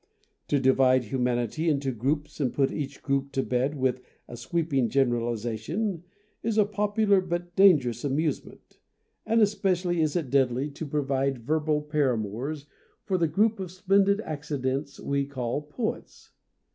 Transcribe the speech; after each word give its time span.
To 0.47 0.59
divide 0.59 1.03
humanity 1.03 1.69
into 1.69 1.91
groups 1.91 2.39
and 2.39 2.51
put 2.51 2.71
each 2.71 3.03
group 3.03 3.31
to 3.33 3.43
bed 3.43 3.75
with 3.77 4.01
a 4.27 4.35
sweeping 4.35 4.89
generali 4.89 5.33
zation 5.35 6.01
is 6.41 6.57
a 6.57 6.65
popular 6.65 7.21
but 7.21 7.55
dangerous 7.55 8.03
amuse 8.03 8.43
ment, 8.43 8.79
and 9.27 9.43
especially 9.43 10.01
is 10.01 10.15
it 10.15 10.31
deadly 10.31 10.71
to 10.71 10.87
provide 10.87 11.43
verbal 11.43 11.83
paramours 11.83 12.65
for 13.03 13.19
the 13.19 13.27
group 13.27 13.59
of 13.59 13.69
splendid 13.69 14.21
accidents 14.21 14.99
we 14.99 15.27
call 15.27 15.61
poets. 15.61 16.31